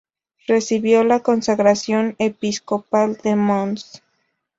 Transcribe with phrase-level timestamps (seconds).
[0.47, 4.01] Recibió la Consagración Episcopal de Mons.